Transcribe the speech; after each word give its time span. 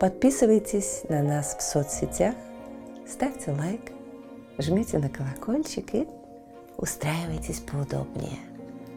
Подписывайтесь 0.00 1.04
на 1.08 1.22
нас 1.22 1.56
в 1.56 1.62
соцсетях, 1.62 2.34
ставьте 3.06 3.52
лайк, 3.52 3.92
жмите 4.58 4.98
на 4.98 5.08
колокольчик 5.08 5.94
и 5.94 6.08
устраивайтесь 6.76 7.60
поудобнее. 7.60 8.38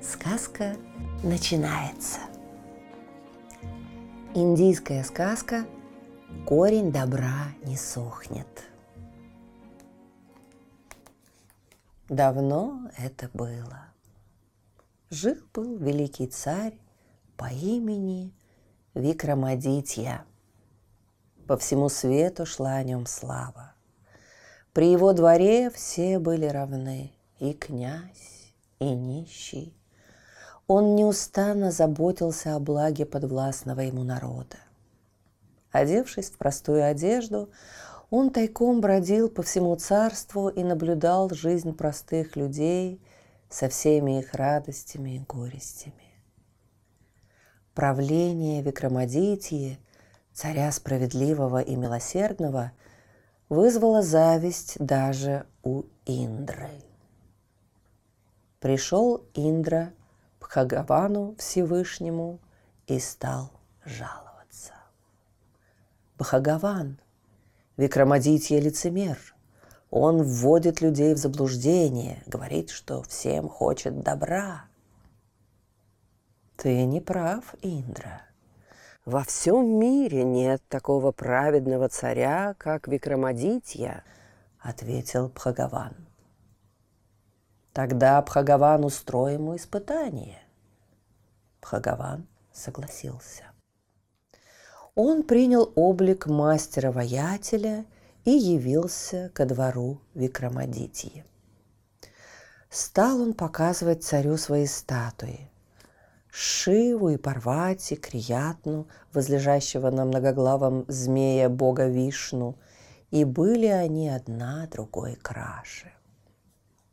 Сказка 0.02 0.76
начинается. 1.23 2.20
Индийская 4.34 5.04
сказка 5.04 5.66
«Корень 6.48 6.92
добра 6.92 7.50
не 7.64 7.78
сохнет». 7.78 8.48
Давно 12.09 12.90
это 12.98 13.30
было. 13.34 13.86
Жил-был 15.09 15.78
великий 15.78 16.28
царь 16.28 16.73
по 17.36 17.52
имени 17.52 18.34
Викрамадитья. 18.94 20.26
По 21.48 21.58
всему 21.58 21.88
свету 21.88 22.46
шла 22.46 22.74
о 22.74 22.84
нем 22.84 23.06
слава. 23.06 23.73
При 24.73 24.92
его 24.92 25.14
дворе 25.14 25.70
все 25.70 26.20
были 26.20 26.45
равны, 26.45 27.14
и 27.40 27.53
князь, 27.53 28.52
и 28.80 28.90
нищий. 28.90 29.73
Он 30.68 30.95
неустанно 30.95 31.72
заботился 31.72 32.56
о 32.56 32.59
благе 32.59 33.06
подвластного 33.06 33.80
ему 33.80 34.03
народа. 34.03 34.58
Одевшись 35.72 36.30
в 36.30 36.38
простую 36.38 36.86
одежду, 36.86 37.50
он 38.09 38.30
тайком 38.31 38.81
бродил 38.81 39.30
по 39.30 39.42
всему 39.42 39.73
царству 39.78 40.50
и 40.50 40.64
наблюдал 40.64 41.30
жизнь 41.30 41.73
простых 41.73 42.36
людей 42.36 43.02
со 43.50 43.70
всеми 43.70 44.20
их 44.20 44.34
радостями 44.34 45.16
и 45.16 45.20
горестями. 45.20 45.94
Правление 47.73 48.62
Викрамадитии, 48.62 49.80
царя 50.38 50.72
справедливого 50.72 51.62
и 51.62 51.76
милосердного, 51.76 52.72
вызвало 53.50 54.04
зависть 54.04 54.76
даже 54.78 55.48
у 55.64 55.86
Индры. 56.06 56.84
Пришел 58.60 59.26
Индра 59.34 59.94
Бхагавану 60.40 61.36
Всевышнему 61.40 62.38
и 62.86 63.00
стал 63.00 63.50
жаловаться. 63.84 64.74
Бхагаван, 66.20 67.00
Викрамадитья 67.76 68.60
лицемер, 68.60 69.18
он 69.90 70.22
вводит 70.22 70.82
людей 70.82 71.16
в 71.16 71.18
заблуждение, 71.18 72.22
говорит, 72.28 72.70
что 72.70 73.02
всем 73.02 73.50
хочет 73.50 74.04
добра. 74.04 74.66
Ты 76.58 76.86
не 76.86 77.02
прав, 77.02 77.56
Индра. 77.64 78.22
Во 79.08 79.23
всем 79.23 79.80
мире 79.80 80.25
нет 80.25 80.61
такого 80.67 81.13
праведного 81.13 81.88
царя, 81.88 82.55
как 82.58 82.89
Викрамадитья, 82.89 84.03
ответил 84.59 85.30
Бхагаван. 85.30 85.95
Тогда 87.72 88.22
Бхагаван 88.22 88.84
устрой 88.84 89.35
ему 89.35 89.56
испытание. 89.56 90.41
Бхагаван 91.62 92.28
согласился. 92.51 93.46
Он 94.94 95.23
принял 95.23 95.72
облик 95.75 96.28
мастера-воятеля 96.28 97.85
и 98.25 98.31
явился 98.31 99.31
ко 99.34 99.46
двору 99.46 100.01
Викрамадитии. 100.16 101.23
Стал 102.69 103.22
он 103.22 103.34
показывать 103.34 104.03
царю 104.03 104.35
свои 104.35 104.66
статуи. 104.66 105.50
Шиву 106.40 107.09
и 107.09 107.18
Парвати, 107.18 107.96
Криятну, 107.96 108.88
возлежащего 109.14 109.90
на 109.90 110.06
многоглавом 110.06 110.86
змея 110.88 111.50
бога 111.50 111.88
Вишну, 111.88 112.56
и 113.12 113.24
были 113.24 113.68
они 113.68 114.09
одна 114.09 114.68
другой 114.68 115.16
краше 115.16 115.92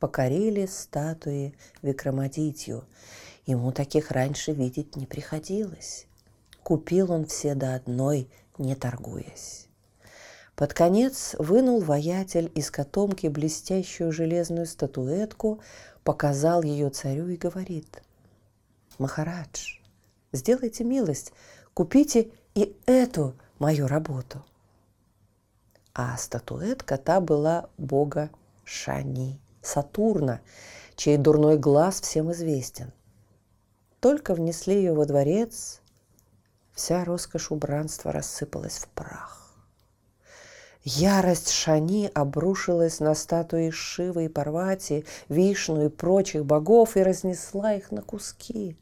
покорили 0.04 0.66
статуи 0.66 1.54
Викрамадитью. 1.80 2.84
Ему 3.46 3.72
таких 3.72 4.10
раньше 4.10 4.52
видеть 4.52 4.96
не 4.96 5.06
приходилось. 5.06 6.06
Купил 6.62 7.10
он 7.10 7.24
все 7.24 7.54
до 7.54 7.74
одной, 7.74 8.28
не 8.58 8.74
торгуясь. 8.74 9.66
Под 10.56 10.74
конец 10.74 11.34
вынул 11.38 11.80
воятель 11.80 12.52
из 12.54 12.70
котомки 12.70 13.28
блестящую 13.28 14.12
железную 14.12 14.66
статуэтку, 14.66 15.60
показал 16.02 16.62
ее 16.62 16.90
царю 16.90 17.28
и 17.28 17.38
говорит, 17.38 18.02
«Махарадж, 18.98 19.78
сделайте 20.32 20.84
милость, 20.84 21.32
купите 21.74 22.30
и 22.54 22.76
эту 22.86 23.34
мою 23.58 23.86
работу». 23.86 24.44
А 25.94 26.16
статуэтка 26.16 26.96
та 26.96 27.20
была 27.20 27.68
бога 27.78 28.30
Шани. 28.64 29.40
Сатурна, 29.62 30.40
чей 30.94 31.16
дурной 31.16 31.56
глаз 31.56 32.00
всем 32.00 32.30
известен. 32.32 32.92
Только 34.00 34.34
внесли 34.34 34.74
ее 34.74 34.92
во 34.92 35.06
дворец, 35.06 35.80
вся 36.74 37.04
роскошь 37.04 37.50
убранства 37.50 38.12
рассыпалась 38.12 38.76
в 38.76 38.88
прах. 38.88 39.40
Ярость 40.82 41.50
Шани 41.50 42.10
обрушилась 42.12 43.00
на 43.00 43.14
статуи 43.14 43.70
Шивы 43.70 44.26
и 44.26 44.28
Парвати, 44.28 45.06
Вишну 45.30 45.86
и 45.86 45.88
прочих 45.88 46.44
богов 46.44 46.98
и 46.98 47.02
разнесла 47.02 47.72
их 47.72 47.90
на 47.90 48.02
куски. 48.02 48.76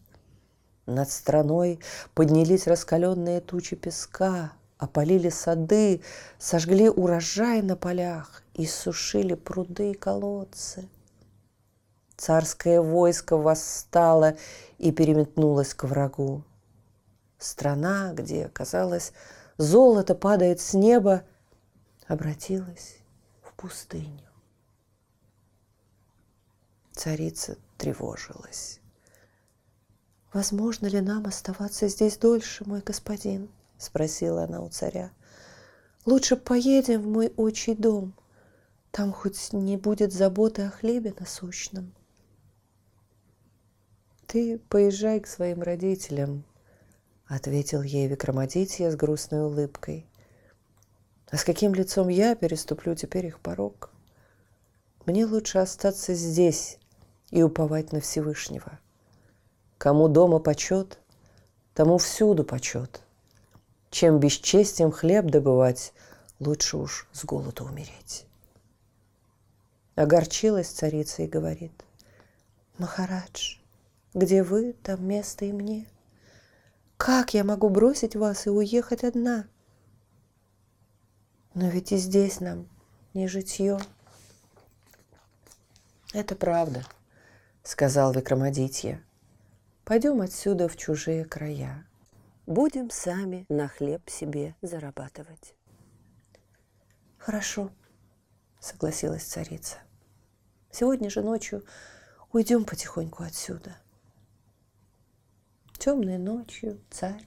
Над 0.93 1.11
страной 1.11 1.81
поднялись 2.15 2.67
раскаленные 2.67 3.41
тучи 3.41 3.77
песка, 3.77 4.53
опалили 4.77 5.31
сады, 5.31 6.03
сожгли 6.39 6.91
урожай 6.91 7.63
на 7.63 7.77
полях 7.77 8.43
и 8.53 8.67
сушили 8.67 9.33
пруды 9.33 9.93
и 9.93 9.95
колодцы. 9.95 10.87
Царское 12.19 12.83
войско 12.83 13.39
восстало 13.39 14.37
и 14.77 14.93
переметнулось 14.93 15.73
к 15.73 15.85
врагу. 15.85 16.45
Страна, 17.39 18.13
где, 18.13 18.49
казалось, 18.49 19.15
золото 19.57 20.15
падает 20.15 20.61
с 20.61 20.75
неба, 20.75 21.23
обратилась 22.07 22.99
в 23.41 23.55
пустыню. 23.55 24.29
Царица 26.93 27.57
тревожилась. 27.79 28.82
«Возможно 30.33 30.87
ли 30.87 31.01
нам 31.03 31.27
оставаться 31.27 31.89
здесь 31.89 32.17
дольше, 32.17 32.65
мой 32.65 32.81
господин?»— 32.81 33.51
спросила 33.79 34.45
она 34.45 34.63
у 34.63 34.71
царя. 34.71 35.11
«Лучше 36.07 36.37
поедем 36.37 37.03
в 37.03 37.07
мой 37.07 37.33
отчий 37.37 37.75
дом. 37.75 38.15
Там 38.91 39.13
хоть 39.13 39.53
не 39.53 39.77
будет 39.77 40.13
заботы 40.13 40.63
о 40.63 40.71
хлебе 40.71 41.15
насущном». 41.19 41.93
«Ты 44.27 44.59
поезжай 44.59 45.21
к 45.21 45.27
своим 45.27 45.61
родителям»,— 45.61 46.45
ответил 47.27 47.83
ей 47.83 48.09
Викрамадитья 48.09 48.91
с 48.91 48.97
грустной 48.97 49.45
улыбкой. 49.45 50.07
«А 51.31 51.37
с 51.37 51.45
каким 51.45 51.75
лицом 51.75 52.09
я 52.09 52.35
переступлю 52.35 52.95
теперь 52.95 53.27
их 53.27 53.39
порог? 53.39 53.91
Мне 55.05 55.27
лучше 55.27 55.59
остаться 55.59 56.15
здесь 56.15 56.79
и 57.31 57.43
уповать 57.43 57.93
на 57.93 58.01
Всевышнего. 58.01 58.79
Кому 59.83 60.07
дома 60.07 60.39
почет, 60.39 61.01
тому 61.75 61.99
всюду 61.99 62.45
почет. 62.45 63.01
Чем 63.91 64.21
бесчестием 64.21 64.93
хлеб 64.93 65.25
добывать, 65.25 65.93
лучше 66.39 66.77
уж 66.77 67.09
с 67.11 67.25
голоду 67.25 67.65
умереть. 67.65 68.25
Огорчилась 69.97 70.69
царица 70.69 71.25
и 71.25 71.27
говорит, 71.27 71.73
«Махарадж, 72.79 73.57
где 74.15 74.45
вы, 74.45 74.75
там 74.85 75.05
место 75.05 75.47
и 75.47 75.53
мне. 75.53 75.89
Как 76.97 77.35
я 77.35 77.43
могу 77.43 77.69
бросить 77.69 78.15
вас 78.15 78.47
и 78.47 78.51
уехать 78.51 79.03
одна? 79.03 79.49
Но 81.55 81.69
ведь 81.69 81.91
и 81.91 81.97
здесь 81.97 82.39
нам 82.39 82.69
не 83.15 83.27
житье». 83.27 83.81
«Это 86.13 86.37
правда»,— 86.37 86.87
сказал 87.65 88.13
Викрамадитья. 88.13 89.03
«Пойдем 89.85 90.21
отсюда 90.21 90.69
в 90.69 90.77
чужие 90.77 91.25
края. 91.25 91.87
будем 92.47 92.91
сами 92.91 93.47
на 93.49 93.69
хлеб 93.69 94.09
себе 94.09 94.55
зарабатывать. 94.63 95.55
Хорошо, 97.19 97.71
согласилась 98.61 99.25
царица. 99.25 99.79
Сегодня 100.71 101.11
же 101.11 101.23
ночью 101.23 101.65
уйдем 102.33 102.65
потихоньку 102.65 103.23
отсюда. 103.23 103.77
Темной 105.79 106.19
ночью 106.19 106.81
царь 106.91 107.27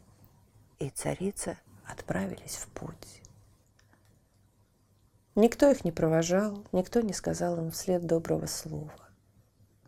и 0.80 0.90
царица 0.90 1.58
отправились 1.86 2.56
в 2.56 2.68
путь. 2.70 3.22
Никто 5.36 5.70
их 5.70 5.84
не 5.84 5.92
провожал, 5.92 6.66
никто 6.72 7.02
не 7.02 7.14
сказал 7.14 7.58
им 7.58 7.72
вслед 7.72 8.06
доброго 8.06 8.46
слова. 8.46 8.94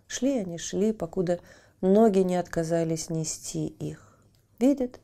Шли 0.08 0.40
они, 0.40 0.58
шли, 0.58 0.92
покуда 0.92 1.40
ноги 1.82 2.20
не 2.20 2.36
отказались 2.36 3.10
нести 3.10 3.68
их. 3.68 4.18
Видят, 4.60 5.00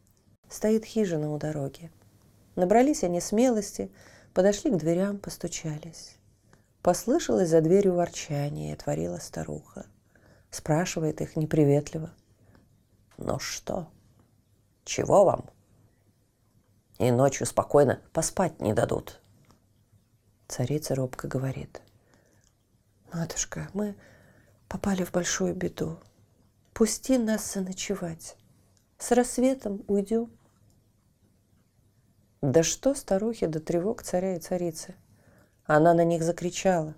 стоит 0.49 0.85
хижина 0.85 1.31
у 1.31 1.37
дороги. 1.37 1.91
Набрались 2.55 3.03
они 3.03 3.19
смелости, 3.19 3.91
подошли 4.33 4.71
к 4.71 4.77
дверям, 4.77 5.17
постучались. 5.17 6.17
Послышалось 6.81 7.49
за 7.49 7.61
дверью 7.61 7.95
ворчание, 7.95 8.71
и 8.71 8.73
отворила 8.73 9.17
старуха. 9.17 9.85
Спрашивает 10.51 11.21
их 11.21 11.35
неприветливо. 11.35 12.11
«Ну 13.17 13.39
что? 13.39 13.87
Чего 14.83 15.23
вам?» 15.23 15.49
И 16.99 17.09
ночью 17.09 17.47
спокойно 17.47 18.01
поспать 18.11 18.59
не 18.61 18.73
дадут. 18.73 19.21
Царица 20.47 20.93
робко 20.93 21.27
говорит. 21.27 21.81
«Матушка, 23.13 23.69
мы 23.73 23.95
попали 24.67 25.03
в 25.03 25.11
большую 25.11 25.55
беду. 25.55 25.97
Пусти 26.73 27.19
нас 27.19 27.53
заночевать. 27.53 28.35
С 28.97 29.11
рассветом 29.11 29.83
уйдем. 29.87 30.31
Да 32.41 32.63
что 32.63 32.95
старухи 32.95 33.45
до 33.45 33.59
тревог 33.59 34.01
царя 34.01 34.35
и 34.35 34.39
царицы? 34.39 34.95
Она 35.65 35.93
на 35.93 36.03
них 36.03 36.23
закричала. 36.23 36.95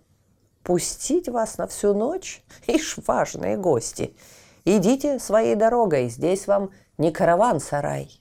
«Пустить 0.63 1.29
вас 1.29 1.57
на 1.57 1.67
всю 1.67 1.93
ночь? 1.93 2.43
Ишь, 2.67 2.97
важные 3.05 3.57
гости! 3.57 4.15
Идите 4.63 5.19
своей 5.19 5.55
дорогой, 5.55 6.09
здесь 6.09 6.47
вам 6.47 6.71
не 6.97 7.11
караван-сарай!» 7.11 8.19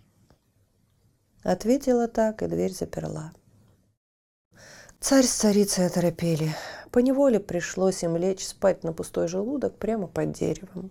Ответила 1.43 2.09
так, 2.09 2.43
и 2.43 2.47
дверь 2.49 2.73
заперла. 2.73 3.33
Царь 5.01 5.25
с 5.25 5.33
царицей 5.33 5.87
оторопели. 5.87 6.55
Поневоле 6.91 7.39
пришлось 7.39 8.03
им 8.03 8.17
лечь 8.17 8.47
спать 8.47 8.83
на 8.83 8.93
пустой 8.93 9.29
желудок 9.29 9.79
прямо 9.79 10.07
под 10.09 10.33
деревом. 10.33 10.91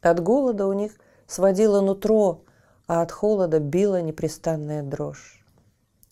От 0.00 0.20
голода 0.20 0.66
у 0.66 0.72
них 0.72 0.92
сводило 1.26 1.80
нутро, 1.80 2.42
а 2.86 3.02
от 3.02 3.12
холода 3.12 3.58
била 3.58 4.00
непрестанная 4.00 4.82
дрожь. 4.82 5.44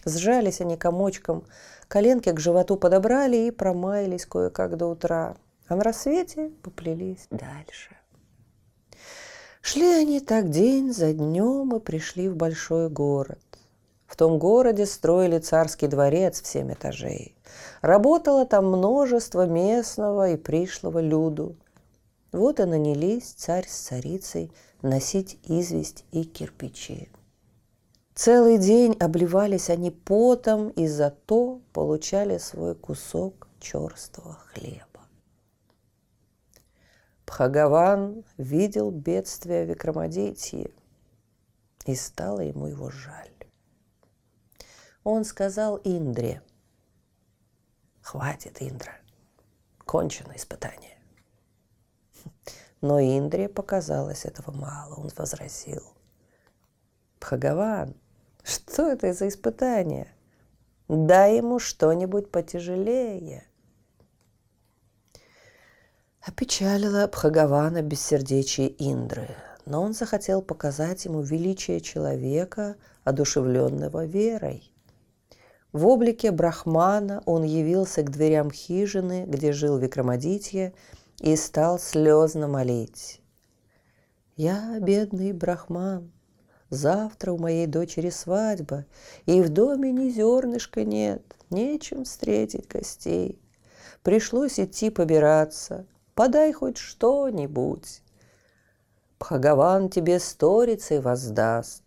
Сжались 0.05 0.61
они 0.61 0.77
комочком, 0.77 1.45
коленки 1.89 2.31
к 2.31 2.39
животу 2.39 2.77
подобрали 2.77 3.37
и 3.37 3.51
промаялись 3.51 4.27
кое-как 4.27 4.77
до 4.77 4.87
утра, 4.87 5.37
а 5.69 5.77
на 5.77 5.83
рассвете 5.83 6.51
поплелись 6.63 7.27
дальше. 7.31 7.97
Шли 9.63 9.89
они 9.89 10.21
так 10.21 10.51
день 10.51 10.93
за 10.93 11.13
днем 11.13 11.75
и 11.75 11.81
пришли 11.81 12.29
в 12.29 12.37
большой 12.37 12.89
город. 12.89 13.41
В 14.07 14.15
том 14.15 14.39
городе 14.39 14.87
строили 14.87 15.39
царский 15.39 15.89
дворец 15.89 16.41
в 16.41 16.47
семь 16.47 16.73
этажей. 16.73 17.35
Работало 17.83 18.47
там 18.47 18.67
множество 18.67 19.45
местного 19.45 20.31
и 20.31 20.37
пришлого 20.37 21.01
люду. 21.01 21.57
Вот 22.33 22.61
и 22.61 22.65
нанялись 22.65 23.33
царь 23.33 23.67
с 23.67 23.75
царицей 23.75 24.53
носить 24.83 25.39
известь 25.45 26.05
и 26.13 26.25
кирпичи. 26.25 27.11
Целый 28.15 28.59
день 28.59 28.97
обливались 28.99 29.71
они 29.71 29.91
потом 29.91 30.71
и 30.71 30.87
зато 30.87 31.61
получали 31.73 32.39
свой 32.39 32.75
кусок 32.75 33.49
черствого 33.61 34.35
хлеба. 34.35 34.87
Пхагаван 37.25 38.25
видел 38.39 38.91
бедствие 38.91 39.65
Викрамадитии, 39.67 40.73
и 41.85 41.95
стало 41.95 42.41
ему 42.41 42.67
его 42.67 42.91
жаль 42.91 43.37
он 45.07 45.25
сказал 45.25 45.77
Индре, 45.85 46.43
«Хватит, 48.03 48.61
Индра, 48.61 48.93
кончено 49.85 50.33
испытание». 50.35 50.96
Но 52.81 53.01
Индре 53.01 53.49
показалось 53.49 54.25
этого 54.25 54.53
мало. 54.53 54.95
Он 54.97 55.11
возразил, 55.17 55.83
«Бхагаван, 57.21 57.95
что 58.43 58.91
это 58.91 59.13
за 59.13 59.29
испытание? 59.29 60.09
Дай 60.89 61.37
ему 61.39 61.59
что-нибудь 61.59 62.31
потяжелее». 62.31 63.47
Опечалила 66.21 67.07
Бхагавана 67.07 67.83
бессердечие 67.83 68.75
Индры, 68.79 69.29
но 69.65 69.83
он 69.83 69.95
захотел 69.95 70.43
показать 70.43 71.05
ему 71.05 71.23
величие 71.23 71.81
человека, 71.81 72.77
одушевленного 73.05 74.05
верой– 74.07 74.73
в 75.77 75.87
облике 75.89 76.31
брахмана 76.31 77.23
он 77.27 77.43
явился 77.43 78.03
к 78.03 78.11
дверям 78.11 78.51
хижины, 78.51 79.27
где 79.27 79.53
жил 79.53 79.77
Викрамадитья, 79.77 80.73
и 81.21 81.37
стал 81.37 81.79
слезно 81.79 82.49
молить. 82.49 83.21
«Я 84.37 84.79
бедный 84.81 85.33
брахман, 85.33 86.13
завтра 86.69 87.33
у 87.33 87.39
моей 87.39 87.67
дочери 87.67 88.11
свадьба, 88.11 88.85
и 89.25 89.41
в 89.41 89.49
доме 89.49 89.93
ни 89.93 90.11
зернышка 90.11 90.85
нет, 90.85 91.23
нечем 91.51 92.05
встретить 92.05 92.69
гостей. 92.69 93.41
Пришлось 94.03 94.61
идти 94.61 94.91
побираться, 94.91 95.87
подай 96.15 96.53
хоть 96.53 96.77
что-нибудь. 96.77 98.03
Бхагаван 99.19 99.89
тебе 99.89 100.21
сторицей 100.21 101.01
воздаст». 101.01 101.83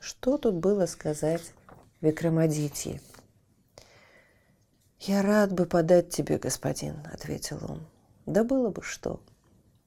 Что 0.00 0.38
тут 0.38 0.54
было 0.54 0.86
сказать 0.86 1.42
Викрамадитьи. 2.00 3.00
«Я 5.00 5.22
рад 5.22 5.52
бы 5.52 5.66
подать 5.66 6.10
тебе, 6.10 6.38
господин»,— 6.38 6.96
ответил 7.12 7.58
он. 7.68 7.86
«Да 8.24 8.44
было 8.44 8.70
бы 8.70 8.82
что. 8.82 9.20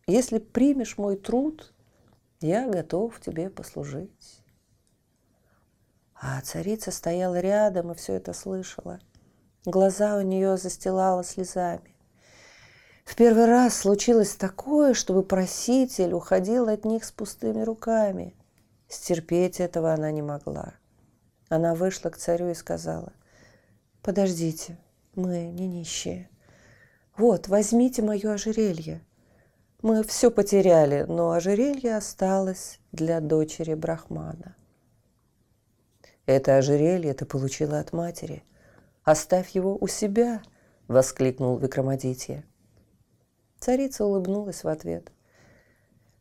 Если 0.08 0.38
примешь 0.38 0.98
мой 0.98 1.18
труд, 1.18 1.74
я 2.42 2.70
готов 2.70 3.20
тебе 3.20 3.50
послужить». 3.50 4.44
А 6.22 6.42
царица 6.42 6.92
стояла 6.92 7.40
рядом 7.40 7.92
и 7.92 7.96
все 7.96 8.14
это 8.14 8.34
слышала. 8.34 9.00
Глаза 9.66 10.18
у 10.18 10.22
нее 10.22 10.58
застилала 10.58 11.24
слезами. 11.24 11.96
В 13.06 13.16
первый 13.16 13.46
раз 13.46 13.76
случилось 13.76 14.36
такое, 14.36 14.94
чтобы 14.94 15.24
проситель 15.24 16.14
уходил 16.14 16.68
от 16.68 16.86
них 16.86 17.04
с 17.04 17.12
пустыми 17.12 17.62
руками. 17.62 18.36
Стерпеть 18.88 19.60
этого 19.60 19.94
она 19.94 20.12
не 20.12 20.22
могла. 20.22 20.74
Она 21.48 21.74
вышла 21.74 22.10
к 22.10 22.18
царю 22.18 22.50
и 22.50 22.54
сказала, 22.54 23.14
«Подождите, 24.04 24.78
мы 25.16 25.48
не 25.48 25.68
нищие. 25.68 26.30
Вот, 27.18 27.48
возьмите 27.48 28.02
мое 28.02 28.34
ожерелье. 28.34 29.02
Мы 29.82 30.04
все 30.04 30.32
потеряли, 30.32 31.06
но 31.08 31.32
ожерелье 31.32 31.96
осталось 31.96 32.80
для 32.92 33.20
дочери 33.20 33.74
Брахмана». 33.74 34.56
«Это 36.26 36.58
ожерелье 36.58 37.14
ты 37.14 37.26
получила 37.26 37.80
от 37.80 37.94
матери. 37.94 38.44
Оставь 39.04 39.50
его 39.50 39.78
у 39.80 39.88
себя!»— 39.88 40.42
воскликнул 40.88 41.58
Викрамадитья. 41.58 42.44
Царица 43.60 44.06
улыбнулась 44.06 44.64
в 44.64 44.68
ответ. 44.68 45.12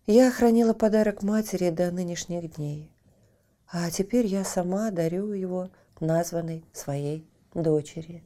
«Я 0.07 0.31
хранила 0.31 0.73
подарок 0.73 1.23
матери 1.23 1.71
до 1.71 1.91
нынешних 1.91 2.57
дней. 2.57 2.91
А 3.71 3.91
теперь 3.91 4.27
я 4.27 4.45
сама 4.45 4.91
дарю 4.91 5.33
его 5.33 5.69
названной 6.01 6.65
своей 6.73 7.29
дочери. 7.53 8.23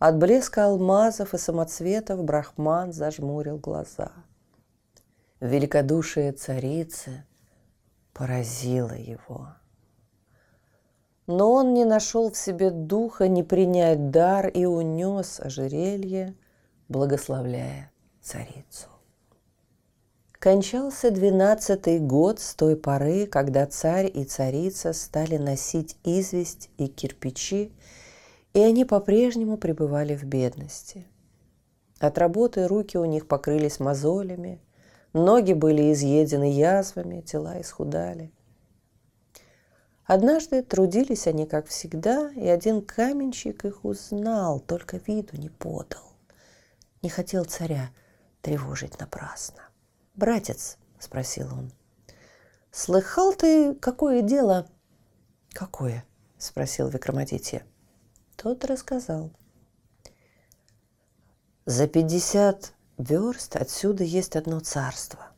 От 0.00 0.16
блеска 0.16 0.64
алмазов 0.64 1.34
и 1.34 1.38
самоцветов 1.38 2.24
Брахман 2.24 2.90
зажмурил 2.90 3.58
глаза. 3.58 4.12
Великодушие 5.40 6.32
царицы 6.32 7.26
поразило 8.14 8.94
его. 8.94 9.48
Но 11.26 11.52
он 11.52 11.74
не 11.74 11.84
нашел 11.84 12.32
в 12.32 12.36
себе 12.38 12.70
духа 12.70 13.28
не 13.28 13.42
принять 13.42 14.10
дар 14.10 14.48
и 14.48 14.64
унес 14.64 15.38
ожерелье, 15.38 16.34
благословляя 16.88 17.92
царицу. 18.22 18.88
Кончался 20.32 21.10
двенадцатый 21.10 21.98
год 21.98 22.40
с 22.40 22.54
той 22.54 22.74
поры, 22.74 23.26
когда 23.26 23.66
царь 23.66 24.10
и 24.12 24.24
царица 24.24 24.94
стали 24.94 25.36
носить 25.36 25.98
известь 26.04 26.70
и 26.78 26.86
кирпичи, 26.88 27.74
и 28.52 28.60
они 28.60 28.84
по-прежнему 28.84 29.56
пребывали 29.56 30.16
в 30.16 30.24
бедности. 30.24 31.06
От 31.98 32.18
работы 32.18 32.66
руки 32.66 32.96
у 32.96 33.04
них 33.04 33.28
покрылись 33.28 33.78
мозолями, 33.78 34.60
ноги 35.12 35.52
были 35.52 35.92
изъедены 35.92 36.50
язвами, 36.50 37.20
тела 37.20 37.60
исхудали. 37.60 38.32
Однажды 40.04 40.62
трудились 40.62 41.28
они, 41.28 41.46
как 41.46 41.68
всегда, 41.68 42.30
и 42.30 42.48
один 42.48 42.82
каменщик 42.82 43.64
их 43.64 43.84
узнал, 43.84 44.58
только 44.58 44.96
виду 45.06 45.36
не 45.36 45.50
подал. 45.50 46.02
Не 47.02 47.08
хотел 47.08 47.44
царя 47.44 47.90
тревожить 48.42 48.98
напрасно. 48.98 49.62
«Братец»,— 50.16 50.78
спросил 50.98 51.46
он,— 51.52 51.70
«слыхал 52.72 53.34
ты, 53.34 53.74
какое 53.74 54.22
дело?» 54.22 54.66
«Какое?»— 55.52 56.04
спросил 56.38 56.88
Викрамадитья. 56.88 57.64
Тот 58.42 58.64
рассказал. 58.64 59.30
За 61.66 61.86
пятьдесят 61.86 62.72
верст 62.96 63.56
отсюда 63.56 64.04
есть 64.04 64.36
одно 64.36 64.60
царство. 64.60 65.28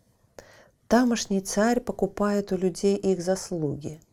Тамошний 0.89 1.41
царь 1.41 1.81
покупает 1.81 2.53
у 2.53 2.57
людей 2.57 2.97
их 2.97 3.23
заслуги— 3.23 4.01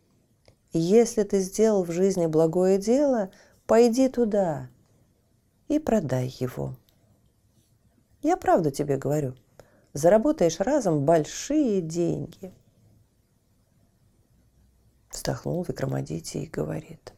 если 0.72 1.24
ты 1.24 1.40
сделал 1.40 1.84
в 1.84 1.92
жизни 1.92 2.28
благое 2.28 2.78
дело, 2.78 3.32
пойди 3.66 4.08
туда 4.08 4.70
и 5.68 5.80
продай 5.80 6.28
его. 6.40 6.76
Я 8.22 8.38
правду 8.38 8.70
тебе 8.70 8.98
говорю. 8.98 9.36
Заработаешь 9.94 10.60
разом 10.60 11.06
большие 11.06 11.82
деньги. 11.82 12.54
Вздохнул 15.10 15.64
Викрамадити 15.64 16.38
и 16.40 16.46
говорит. 16.46 17.14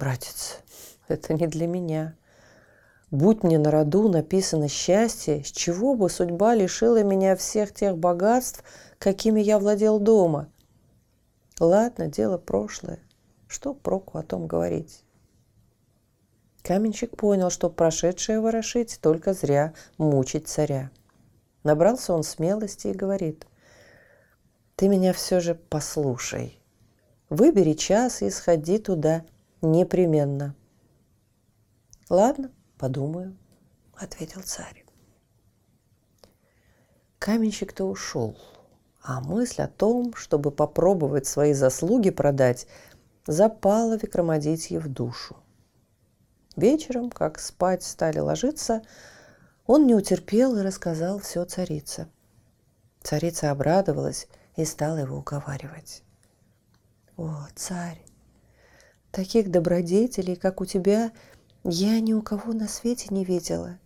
Братец, 0.00 0.58
это 1.06 1.34
не 1.34 1.46
для 1.46 1.68
меня. 1.68 2.16
Будь 3.12 3.44
мне 3.44 3.58
на 3.58 3.70
роду 3.70 4.08
написано 4.08 4.66
счастье, 4.68 5.44
с 5.44 5.52
чего 5.52 5.94
бы 5.94 6.10
судьба 6.10 6.56
лишила 6.56 7.04
меня 7.04 7.36
всех 7.36 7.72
тех 7.72 7.96
богатств, 7.96 8.64
какими 8.98 9.40
я 9.40 9.60
владел 9.60 10.00
дома– 10.00 10.48
Ладно, 11.60 12.06
дело 12.08 12.38
прошлое. 12.38 13.00
Что 13.46 13.74
проку 13.74 14.16
о 14.16 14.22
том 14.22 14.46
говорить? 14.46 15.04
Каменщик 16.62 17.18
понял, 17.18 17.50
что 17.50 17.68
прошедшее 17.68 18.40
ворошить 18.40 18.98
только 19.02 19.34
зря 19.34 19.74
мучить 19.98 20.48
царя. 20.48 20.90
Набрался 21.62 22.14
он 22.14 22.22
смелости 22.22 22.88
и 22.88 22.94
говорит, 22.94 23.46
«Ты 24.74 24.88
меня 24.88 25.12
все 25.12 25.40
же 25.40 25.54
послушай. 25.54 26.58
Выбери 27.28 27.74
час 27.74 28.22
и 28.22 28.30
сходи 28.30 28.78
туда 28.78 29.26
непременно». 29.62 30.54
«Ладно, 32.08 32.50
подумаю»,— 32.78 33.36
ответил 33.94 34.42
царь. 34.42 34.84
Каменщик-то 37.18 37.84
ушел— 37.84 38.36
а 39.02 39.20
мысль 39.20 39.62
о 39.62 39.68
том, 39.68 40.14
чтобы 40.14 40.50
попробовать 40.50 41.26
свои 41.26 41.54
заслуги 41.54 42.10
продать, 42.10 42.66
запала 43.26 43.96
Викрамадитье 43.96 44.78
в 44.78 44.88
душу. 44.88 45.36
Вечером, 46.56 47.10
как 47.10 47.38
спать 47.38 47.82
стали 47.82 48.18
ложиться, 48.18 48.82
он 49.66 49.86
не 49.86 49.94
утерпел 49.94 50.56
и 50.56 50.62
рассказал 50.62 51.18
все 51.18 51.44
царице. 51.44 52.08
Царица 53.02 53.50
обрадовалась 53.50 54.28
и 54.56 54.64
стала 54.64 54.98
его 54.98 55.18
уговаривать. 55.18 56.02
«О, 57.16 57.46
царь, 57.54 58.04
таких 59.10 59.50
добродетелей, 59.50 60.36
как 60.36 60.60
у 60.60 60.66
тебя, 60.66 61.12
я 61.64 62.00
ни 62.00 62.12
у 62.12 62.22
кого 62.22 62.52
на 62.52 62.68
свете 62.68 63.08
не 63.10 63.24
видела. 63.24 63.78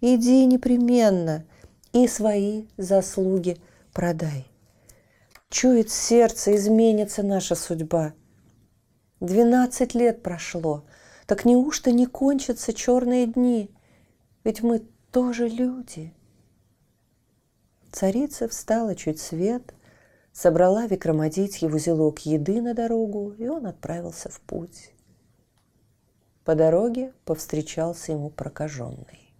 Иди 0.00 0.44
непременно 0.46 1.44
и 1.92 2.06
свои 2.08 2.66
заслуги– 2.76 3.58
продай. 3.94 4.46
Чует 5.48 5.90
сердце, 5.90 6.56
изменится 6.56 7.22
наша 7.22 7.54
судьба. 7.54 8.12
Двенадцать 9.20 9.94
лет 9.94 10.22
прошло, 10.22 10.84
так 11.26 11.44
неужто 11.44 11.92
не 11.92 12.06
кончатся 12.06 12.74
черные 12.74 13.26
дни? 13.26 13.70
Ведь 14.42 14.62
мы 14.62 14.80
тоже 15.12 15.48
люди. 15.48 16.12
Царица 17.92 18.48
встала 18.48 18.96
чуть 18.96 19.20
свет, 19.20 19.73
собрала 20.34 20.86
Викрамадитье 20.86 21.68
в 21.68 21.76
узелок 21.76 22.18
еды 22.26 22.60
на 22.60 22.74
дорогу, 22.74 23.32
и 23.38 23.48
он 23.48 23.66
отправился 23.66 24.28
в 24.28 24.40
путь. 24.40 24.90
По 26.44 26.54
дороге 26.54 27.12
повстречался 27.24 28.12
ему 28.12 28.28
прокаженный. 28.28 29.32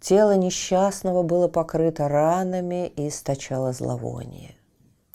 Тело 0.00 0.36
несчастного 0.36 1.22
было 1.22 1.48
покрыто 1.48 2.08
ранами 2.08 2.88
и 2.88 3.08
источало 3.08 3.72
зловоние. 3.72 4.56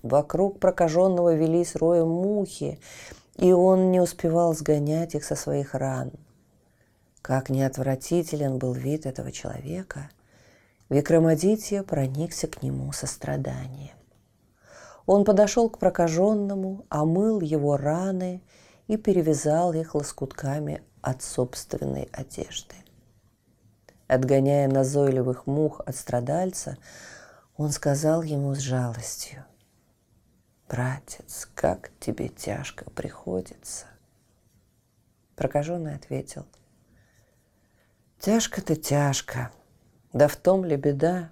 Вокруг 0.04 0.60
прокаженного 0.60 1.34
велись 1.34 1.76
роем 1.76 2.10
мухи, 2.10 2.80
и 3.38 3.52
он 3.52 3.92
не 3.92 4.00
успевал 4.00 4.54
сгонять 4.54 5.16
их 5.16 5.24
со 5.24 5.36
своих 5.36 5.74
ран. 5.74 6.12
Как 7.22 7.50
неотвратителен 7.50 8.58
был 8.58 8.74
вид 8.74 9.06
этого 9.06 9.32
человека, 9.32 10.10
Викрамадитья 10.90 11.84
проникся 11.84 12.48
к 12.48 12.62
нему 12.62 12.92
состраданием. 12.94 13.97
Он 15.08 15.24
подошел 15.24 15.70
к 15.70 15.80
прокаженному, 15.80 16.86
омыл 16.90 17.40
его 17.40 17.78
раны 17.78 18.44
и 18.88 18.98
перевязал 18.98 19.72
их 19.72 19.96
лоскутками 19.96 20.84
от 21.02 21.24
собственной 21.24 22.10
одежды. 22.12 22.76
Отгоняя 24.08 24.68
назойливых 24.68 25.48
мух 25.48 25.80
от 25.86 25.96
страдальца, 25.96 26.78
он 27.56 27.72
сказал 27.72 28.22
ему 28.22 28.54
с 28.54 28.60
жалостью, 28.60 29.46
«Братец, 30.68 31.48
как 31.56 31.90
тебе 32.02 32.28
тяжко 32.28 32.90
приходится!» 32.92 33.86
Прокаженный 35.38 35.96
ответил, 35.96 36.46
«Тяжко-то 38.20 38.76
тяжко, 38.76 39.52
да 40.12 40.28
в 40.28 40.36
том 40.36 40.66
ли 40.66 40.76
беда? 40.76 41.30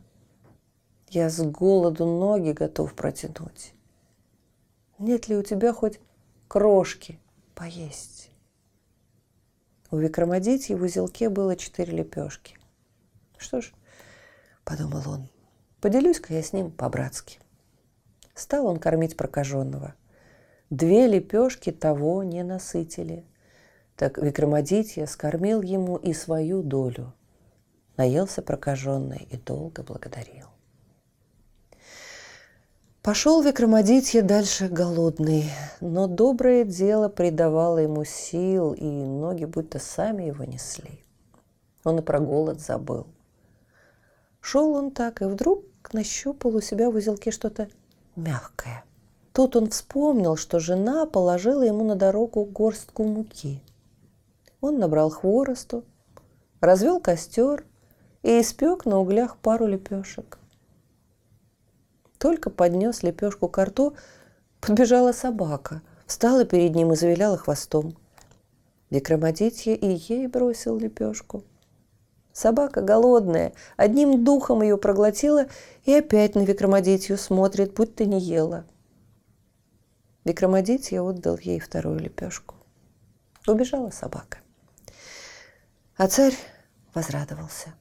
Я 1.15 1.29
с 1.29 1.41
голоду 1.41 2.05
ноги 2.05 2.51
готов 2.51 2.93
протянуть. 2.93 3.73
Нет 4.99 5.29
ли 5.29 5.37
у 5.37 5.43
тебя 5.43 5.71
хоть 5.71 6.01
крошки 6.49 7.21
поесть?» 7.53 8.31
У 9.91 9.95
Викрамадитьи 9.95 10.75
в 10.75 10.83
узелке 10.83 11.29
было 11.29 11.55
четыре 11.55 11.99
лепешки. 11.99 12.57
Что 13.37 13.61
ж, 13.61 13.71
подумал 14.65 15.09
он, 15.09 15.29
поделюсь-ка 15.79 16.33
я 16.33 16.43
с 16.43 16.51
ним 16.51 16.69
по-братски. 16.69 17.39
Стал 18.33 18.65
он 18.65 18.77
кормить 18.77 19.15
прокаженного. 19.15 19.95
Две 20.69 21.07
лепешки 21.07 21.71
того 21.71 22.23
не 22.23 22.43
насытили. 22.43 23.23
Так 23.95 24.17
Викрамадитья 24.17 25.05
скормил 25.05 25.61
ему 25.61 25.95
и 25.95 26.11
свою 26.11 26.61
долю. 26.61 27.13
Наелся 27.95 28.41
прокаженный 28.41 29.25
и 29.31 29.37
долго 29.37 29.81
благодарил. 29.81 30.54
Пошел 33.05 33.43
Викрамадитья 33.43 34.23
дальше 34.23 34.67
голодный, 34.67 35.51
но 35.79 36.07
доброе 36.07 36.63
дело 36.63 37.07
придавало 37.07 37.77
ему 37.77 38.03
сил, 38.03 38.73
и 38.73 38.83
ноги 38.83 39.45
будто 39.45 39.77
сами 39.77 40.23
его 40.23 40.43
несли. 40.43 41.05
Он 41.83 41.99
и 41.99 42.01
про 42.01 42.19
голод 42.19 42.59
забыл. 42.59 43.05
Шел 44.41 44.73
он 44.73 44.89
так, 44.89 45.21
и 45.21 45.25
вдруг 45.25 45.65
нащупал 45.93 46.55
у 46.55 46.61
себя 46.61 46.89
в 46.89 46.95
узелке 46.95 47.29
что-то 47.29 47.69
мягкое. 48.15 48.83
Тут 49.33 49.55
он 49.55 49.69
вспомнил, 49.69 50.35
что 50.35 50.59
жена 50.59 51.05
положила 51.05 51.61
ему 51.61 51.83
на 51.83 51.95
дорогу 51.95 52.43
горстку 52.43 53.03
муки. 53.03 53.61
Он 54.61 54.79
набрал 54.79 55.11
хворосту, 55.11 55.83
развел 56.59 56.99
костер 56.99 57.65
и 58.23 58.41
испек 58.41 58.83
на 58.87 58.97
углях 58.97 59.37
пару 59.37 59.67
лепешек. 59.67 60.39
Только 62.17 62.49
поднес 62.49 63.03
лепешку 63.03 63.47
к 63.47 63.63
рту, 63.63 63.95
подбежала 64.61 65.11
собака, 65.11 65.81
встала 66.05 66.45
перед 66.45 66.75
ним 66.75 66.93
и 66.93 66.95
завиляла 66.95 67.37
хвостом. 67.37 67.95
Викрамадитья 68.89 69.73
и 69.73 69.87
ей 69.87 70.27
бросил 70.27 70.77
лепешку– 70.77 71.43
Собака 72.35 72.81
голодная, 72.81 73.53
одним 73.77 74.25
духом 74.25 74.61
ее 74.61 74.77
проглотила 74.77 75.45
и 75.85 75.93
опять 75.93 76.35
на 76.35 76.41
Викрамадитью 76.41 77.17
смотрит, 77.17 77.73
будто 77.73 78.03
не 78.03 78.19
ела. 78.19 78.65
Викрамадитья 80.25 81.01
отдал 81.01 81.37
ей 81.37 81.61
вторую 81.61 81.97
лепешку. 81.97 82.55
Убежала 83.47 83.89
собака. 83.89 84.39
А 85.95 86.09
царь 86.09 86.35
возрадовался. 86.93 87.73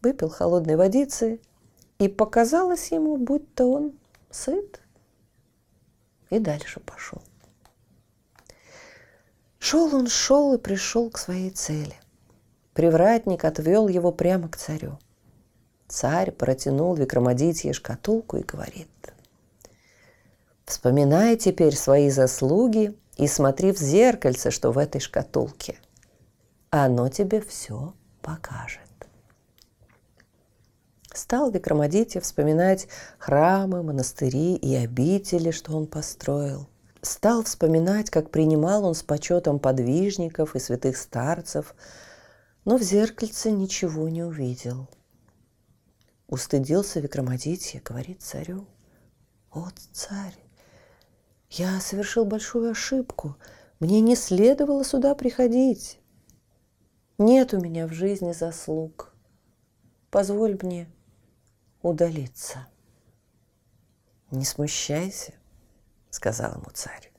Выпил 0.00 0.30
холодной 0.30 0.76
водицы, 0.76 1.38
и 2.02 2.08
показалось 2.08 2.90
ему, 2.90 3.16
будто 3.16 3.64
он 3.64 3.92
сыт. 4.28 4.80
И 6.30 6.40
дальше 6.40 6.80
пошел. 6.80 7.22
Шел 9.60 9.94
он, 9.94 10.08
шел 10.08 10.52
и 10.54 10.58
пришел 10.58 11.10
к 11.10 11.18
своей 11.18 11.50
цели. 11.50 11.94
Привратник 12.74 13.44
отвел 13.44 13.86
его 13.86 14.10
прямо 14.10 14.48
к 14.48 14.56
царю. 14.56 14.98
Царь 15.86 16.32
протянул 16.32 16.94
Викрамадитье 16.94 17.72
шкатулку 17.72 18.38
и 18.38 18.42
говорит, 18.42 18.88
«Вспоминай 20.64 21.36
теперь 21.36 21.76
свои 21.76 22.10
заслуги 22.10 22.98
и 23.16 23.28
смотри 23.28 23.70
в 23.70 23.78
зеркальце, 23.78 24.50
что 24.50 24.72
в 24.72 24.78
этой 24.78 25.00
шкатулке. 25.00 25.78
Оно 26.70 27.08
тебе 27.08 27.40
все 27.40 27.94
покажет». 28.22 28.81
Стал 31.14 31.50
Викрамадитья 31.50 32.20
вспоминать 32.20 32.88
храмы, 33.18 33.82
монастыри 33.82 34.54
и 34.56 34.74
обители, 34.74 35.50
что 35.50 35.76
он 35.76 35.86
построил. 35.86 36.68
Стал 37.02 37.42
вспоминать, 37.42 38.08
как 38.10 38.30
принимал 38.30 38.84
он 38.84 38.94
с 38.94 39.02
почетом 39.02 39.58
подвижников 39.58 40.56
и 40.56 40.58
святых 40.58 40.96
старцев, 40.96 41.74
но 42.64 42.78
в 42.78 42.82
зеркальце 42.82 43.50
ничего 43.50 44.08
не 44.08 44.22
увидел. 44.22 44.88
Устыдился 46.28 47.00
Викрамадитья, 47.00 47.82
говорит 47.84 48.22
царю, 48.22 48.66
«Вот 49.52 49.74
царь, 49.92 50.36
я 51.50 51.78
совершил 51.80 52.24
большую 52.24 52.70
ошибку, 52.70 53.36
мне 53.80 54.00
не 54.00 54.16
следовало 54.16 54.82
сюда 54.84 55.14
приходить. 55.14 55.98
Нет 57.18 57.52
у 57.52 57.60
меня 57.60 57.86
в 57.86 57.92
жизни 57.92 58.32
заслуг. 58.32 59.12
Позволь 60.10 60.56
мне 60.62 60.88
удалиться. 61.82 62.66
Не 64.30 64.44
смущайся, 64.44 65.34
сказал 66.10 66.52
ему 66.54 66.70
царь. 66.72 67.12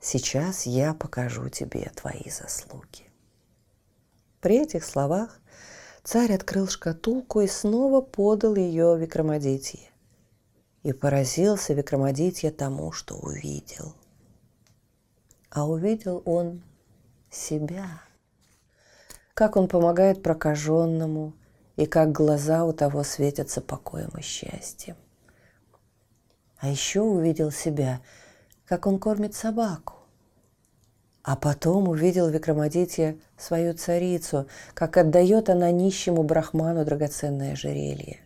Сейчас 0.00 0.66
я 0.66 0.92
покажу 0.92 1.48
тебе 1.48 1.90
твои 1.94 2.28
заслуги. 2.28 3.10
При 4.40 4.62
этих 4.62 4.84
словах 4.84 5.40
царь 6.02 6.34
открыл 6.34 6.68
шкатулку 6.68 7.40
и 7.40 7.46
снова 7.46 8.02
подал 8.02 8.56
ее 8.56 8.98
Викрамадитье. 8.98 9.90
И 10.82 10.92
поразился 10.92 11.72
Викрамадитье 11.72 12.50
тому, 12.50 12.92
что 12.92 13.14
увидел. 13.16 13.94
А 15.48 15.66
увидел 15.66 16.22
он 16.26 16.62
себя. 17.30 18.02
Как 19.32 19.56
он 19.56 19.66
помогает 19.66 20.22
прокаженному, 20.22 21.32
и 21.76 21.86
как 21.86 22.12
глаза 22.12 22.64
у 22.64 22.72
того 22.72 23.02
светятся 23.02 23.60
покоем 23.60 24.10
и 24.16 24.22
счастьем. 24.22 24.96
А 26.58 26.68
еще 26.68 27.00
увидел 27.00 27.50
себя, 27.50 28.00
как 28.66 28.86
он 28.86 28.98
кормит 28.98 29.34
собаку. 29.34 29.94
А 31.22 31.36
потом 31.36 31.88
увидел 31.88 32.28
Викрамадитья 32.28 33.16
свою 33.36 33.74
царицу, 33.74 34.46
как 34.74 34.96
отдает 34.96 35.48
она 35.48 35.70
нищему 35.70 36.22
брахману 36.22 36.84
драгоценное 36.84 37.52
ожерелье. 37.52 38.20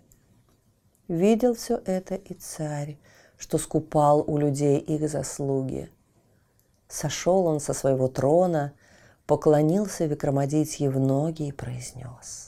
Видел 1.07 1.55
все 1.55 1.81
это 1.87 2.17
и 2.17 2.35
царь, 2.35 2.99
что 3.39 3.57
скупал 3.57 4.23
у 4.27 4.37
людей 4.37 4.79
их 4.79 5.09
заслуги. 5.09 5.91
Сошел 6.89 7.47
он 7.47 7.61
со 7.61 7.73
своего 7.73 8.09
трона, 8.09 8.73
поклонился 9.27 10.07
Викрамадитье 10.07 10.91
в 10.91 10.99
ноги 10.99 11.49
и 11.49 11.53
произнес 11.53 12.48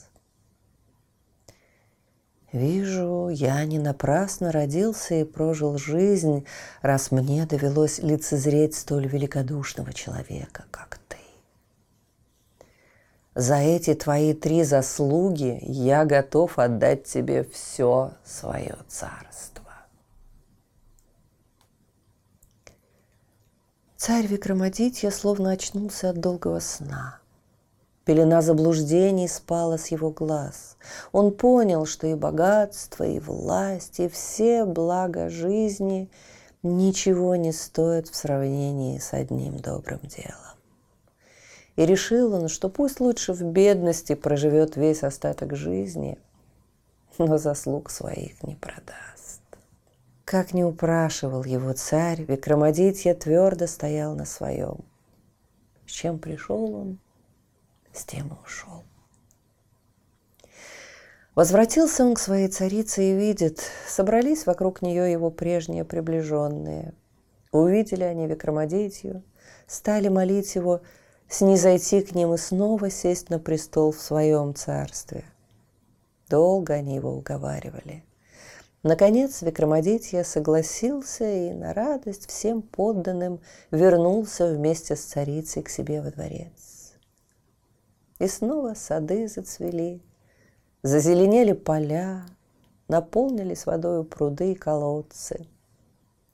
Вижу, 2.51 3.29
я 3.29 3.63
не 3.63 3.79
напрасно 3.79 4.51
родился 4.51 5.15
и 5.15 5.23
прожил 5.23 5.77
жизнь, 5.77 6.45
раз 6.81 7.09
мне 7.11 7.45
довелось 7.45 7.99
лицезреть 7.99 8.75
столь 8.75 9.07
великодушного 9.07 9.93
человека, 9.93 10.65
как 10.69 10.99
ты. 11.07 11.17
За 13.35 13.55
эти 13.55 13.93
твои 13.93 14.33
три 14.33 14.63
заслуги 14.63 15.59
я 15.61 16.03
готов 16.03 16.59
отдать 16.59 17.05
тебе 17.05 17.45
все 17.45 18.11
свое 18.25 18.75
царство. 18.89 19.63
Царь 23.95 24.27
Викрамадитья 24.27 25.09
словно 25.09 25.51
очнулся 25.51 26.09
от 26.09 26.19
долгого 26.19 26.59
сна– 26.59 27.19
Пелена 28.11 28.41
заблуждений 28.41 29.29
спала 29.29 29.77
с 29.77 29.87
его 29.87 30.09
глаз. 30.09 30.75
Он 31.13 31.31
понял, 31.31 31.85
что 31.85 32.07
и 32.07 32.13
богатство, 32.13 33.05
и 33.05 33.21
власть, 33.21 34.01
и 34.01 34.09
все 34.09 34.65
блага 34.65 35.29
жизни 35.29 36.09
ничего 36.61 37.37
не 37.37 37.53
стоят 37.53 38.09
в 38.09 38.15
сравнении 38.17 38.97
с 38.97 39.13
одним 39.13 39.55
добрым 39.55 40.01
делом. 40.03 40.57
И 41.77 41.85
решил 41.85 42.33
он, 42.33 42.49
что 42.49 42.67
пусть 42.67 42.99
лучше 42.99 43.31
в 43.31 43.43
бедности 43.43 44.13
проживет 44.13 44.75
весь 44.75 45.03
остаток 45.03 45.55
жизни, 45.55 46.19
но 47.17 47.37
заслуг 47.37 47.89
своих 47.89 48.43
не 48.43 48.55
продаст. 48.55 49.41
Как 50.25 50.53
не 50.53 50.65
упрашивал 50.65 51.45
его 51.45 51.71
царь, 51.71 52.23
Викрамадитья 52.23 53.13
твердо 53.13 53.67
стоял 53.67 54.15
на 54.15 54.25
своем. 54.25 54.79
С 55.87 55.91
чем 55.91 56.19
пришел 56.19 56.75
он– 56.75 56.99
с 57.93 58.03
тем 58.05 58.27
и 58.27 58.45
ушел. 58.45 58.83
Возвратился 61.35 62.05
он 62.05 62.15
к 62.15 62.19
своей 62.19 62.49
царице 62.49 63.03
и 63.03 63.15
видит, 63.15 63.61
собрались 63.87 64.45
вокруг 64.45 64.81
нее 64.81 65.11
его 65.11 65.31
прежние 65.31 65.85
приближенные. 65.85 66.93
Увидели 67.51 68.03
они 68.03 68.27
Викрамадитью, 68.27 69.23
стали 69.65 70.09
молить 70.09 70.55
его 70.55 70.81
снизойти 71.29 72.01
к 72.01 72.13
ним 72.13 72.33
и 72.33 72.37
снова 72.37 72.89
сесть 72.89 73.29
на 73.29 73.39
престол 73.39 73.93
в 73.93 74.01
своем 74.01 74.53
царстве. 74.53 75.23
Долго 76.29 76.73
они 76.73 76.95
его 76.95 77.13
уговаривали. 77.13 78.03
Наконец 78.83 79.41
Викрамадитья 79.41 80.23
согласился 80.23 81.23
и 81.23 81.53
на 81.53 81.73
радость 81.73 82.27
всем 82.29 82.61
подданным 82.61 83.39
вернулся 83.69 84.47
вместе 84.47 84.95
с 84.95 85.01
царицей 85.01 85.61
к 85.61 85.69
себе 85.69 86.01
во 86.01 86.09
дворец. 86.09 86.70
И 88.21 88.27
снова 88.27 88.75
сады 88.75 89.27
зацвели, 89.27 89.99
зазеленели 90.83 91.53
поля, 91.53 92.23
наполнились 92.87 93.65
водою 93.65 94.03
пруды 94.03 94.51
и 94.51 94.55
колодцы. 94.55 95.47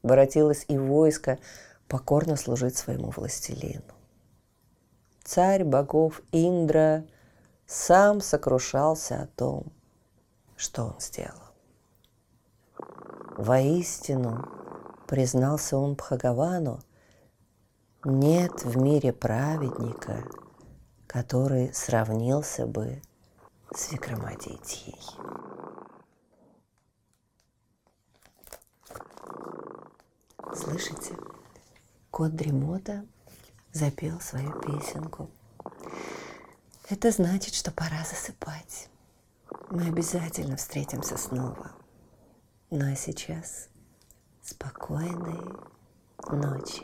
Воротилось 0.03 0.65
и 0.67 0.77
войско 0.77 1.39
покорно 1.87 2.35
служить 2.35 2.75
своему 2.75 3.11
властелину. 3.11 3.93
Царь 5.23 5.63
богов 5.63 6.21
Индра 6.33 7.05
сам 7.65 8.19
сокрушался 8.19 9.21
о 9.21 9.27
том, 9.27 9.67
что 10.57 10.87
он 10.87 10.99
сделал. 10.99 11.53
Воистину, 13.37 14.45
признался 15.07 15.77
он 15.77 15.93
Бхагавану, 15.93 16.81
нет 18.03 18.65
в 18.65 18.75
мире 18.75 19.13
праведника– 19.13 20.25
который 21.07 21.73
сравнился 21.73 22.67
бы 22.67 23.01
с 23.73 23.91
Викрамадитьей. 23.91 24.97
Слышите? 30.53 31.15
Кот 32.11 32.35
Дремота 32.35 33.05
запел 33.71 34.19
свою 34.19 34.51
песенку. 34.59 35.29
Это 36.89 37.11
значит, 37.11 37.53
что 37.53 37.71
пора 37.71 38.03
засыпать. 38.03 38.89
Мы 39.69 39.87
обязательно 39.87 40.55
встретимся 40.55 41.17
снова. 41.17 41.71
Ну 42.69 42.91
а 42.91 42.95
сейчас 42.95 43.69
спокойной 44.41 45.55
ночи. 46.31 46.83